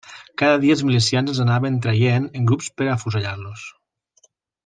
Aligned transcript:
Cada 0.41 0.53
dia 0.61 0.75
els 0.77 0.81
milicians 0.87 1.33
els 1.33 1.41
anaven 1.43 1.77
traient 1.85 2.25
en 2.41 2.49
grups 2.53 2.71
per 2.79 2.87
a 2.89 2.91
afusellar-los. 2.97 3.67